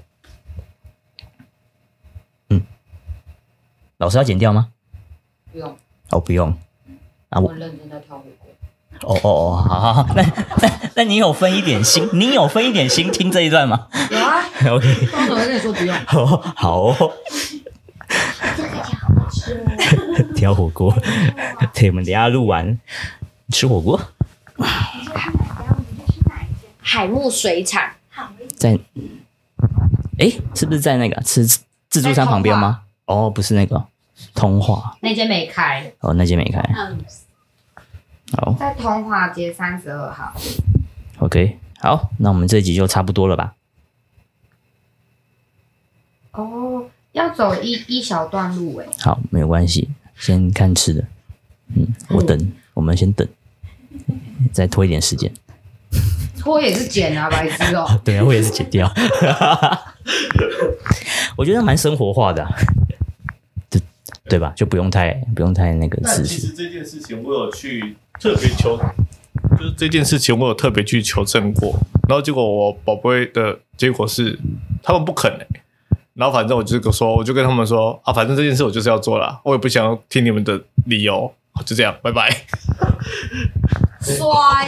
[2.50, 2.62] 嗯，
[3.96, 4.68] 老师要剪掉吗？
[5.52, 5.76] 不用。
[6.10, 6.54] 哦，不用。
[7.30, 8.50] 啊，我很认真在挑火锅。
[9.02, 10.22] 哦哦哦，好好好，那
[10.60, 12.06] 那那你有分一点心？
[12.12, 13.88] 你有分一点心听这一段吗？
[14.10, 14.44] 有啊。
[14.74, 15.06] OK。
[15.12, 15.96] 刚才我跟你说不用。
[16.12, 17.12] 哦，好哦。
[18.56, 20.34] 这个看起来好好吃哦。
[20.34, 20.92] 挑火锅，
[21.72, 22.78] 对，我们等下录完。
[23.50, 24.00] 吃火锅。
[26.82, 27.94] 海木水产
[28.56, 28.78] 在，
[30.18, 31.46] 哎，是不是在那个吃
[31.88, 32.82] 自助餐旁边吗？
[33.04, 33.84] 哦，不是那个
[34.34, 35.92] 通化那间没开。
[36.00, 36.60] 哦，那间没开。
[38.32, 40.34] 好，在通化街三十二号。
[41.18, 43.54] OK，好，那我们这一集就差不多了吧？
[46.32, 48.86] 哦，要走一一小段路哎。
[49.00, 51.04] 好，没有关系，先看吃的。
[51.74, 53.26] 嗯，我等，嗯、我们先等。
[54.52, 55.32] 再拖一点时间，
[56.38, 57.86] 拖也是剪啊，白痴哦。
[58.04, 58.90] 对啊，我也是剪掉。
[61.36, 62.50] 我觉得蛮生活化的，啊，
[63.70, 63.80] 对
[64.28, 64.52] 对吧？
[64.56, 66.36] 就不用太不用太那个思绪。
[66.36, 68.76] 其实这件事情我有去特别求，
[69.58, 71.78] 就是这件事情我有特别去求证过，
[72.08, 74.38] 然后结果我宝贝的结果是
[74.82, 75.46] 他们不肯，欸、
[76.14, 81.32] 然后反正我就说，我就跟他们说啊，反正这件事我就是要做了，我也不想要听你们的理由，
[81.64, 82.30] 就这样，拜拜。
[84.00, 84.24] 帅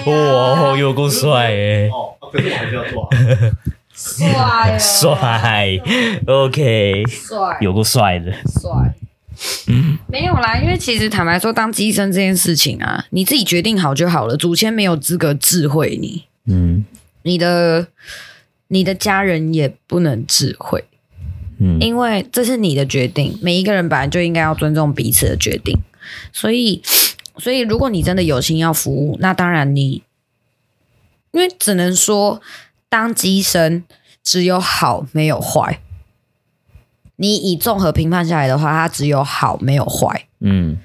[0.06, 1.88] 哇，有够帅哎！
[1.88, 3.08] 哦，可是我还是要做啊。
[3.94, 5.80] 帅，帅
[6.26, 8.70] ，OK，帅，有够帅的，帅。
[9.68, 16.24] 嗯，没有啦，因为其实坦白说，当乩身这件事情啊，你自己决定好就好了，祖先没有资格智慧你。
[16.46, 16.84] 嗯，
[17.22, 17.86] 你的
[18.68, 20.84] 你的家人也不能智慧。
[21.58, 25.78] 嗯，因为这是你的决定，每一个人本来就应该要尊重彼此的决定，
[26.32, 26.82] 所以。
[27.38, 30.02] 所以，如果你真的有心要服务，那当然你，
[31.30, 32.42] 因为只能说
[32.90, 33.84] 当机生
[34.22, 35.80] 只有好没有坏。
[37.16, 40.26] 你以综合评判下来的话，它只有好没有坏。
[40.40, 40.76] 嗯，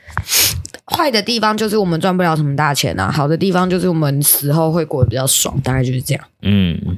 [0.86, 6.24] 坏的地方就是我们赚不了什么大钱啊，好的地方就是我们死后会过得比较爽，大概就是这样。
[6.44, 6.98] 嗯，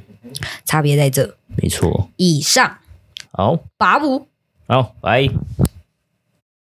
[0.63, 1.35] 差别在这。
[1.55, 2.11] 没错。
[2.17, 2.77] 以上。
[3.31, 3.57] 好。
[3.77, 4.27] 拔五。
[4.67, 5.27] 好，拜。